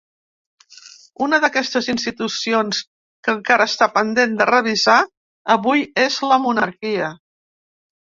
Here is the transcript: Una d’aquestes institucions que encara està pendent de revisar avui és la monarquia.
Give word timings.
Una 1.25 1.39
d’aquestes 1.43 1.89
institucions 1.93 2.81
que 3.29 3.33
encara 3.37 3.69
està 3.75 3.91
pendent 4.01 4.35
de 4.43 4.51
revisar 4.55 4.99
avui 5.59 5.89
és 6.09 6.23
la 6.33 6.45
monarquia. 6.51 7.17